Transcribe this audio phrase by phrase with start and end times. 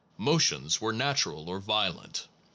[0.17, 2.25] Motions were natural or violent.